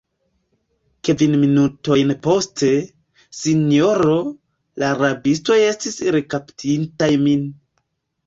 [1.07, 2.69] Kvin minutojn poste,
[3.41, 4.15] sinjoro,
[4.83, 7.45] la rabistoj estis rekaptintaj min.